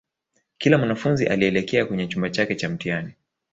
kila 0.57 0.77
mwanafunzi 0.77 1.27
alielekea 1.27 1.85
kwenye 1.85 2.07
chumba 2.07 2.29
chake 2.29 2.55
cha 2.55 2.69
mtihani 2.69 3.13